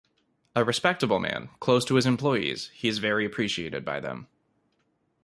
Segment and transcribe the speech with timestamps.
[0.55, 4.25] A respectable man, close to his employees, he is very appreciated by them.